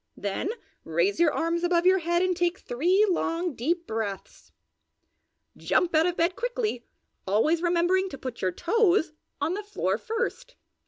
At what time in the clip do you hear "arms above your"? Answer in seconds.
1.31-1.99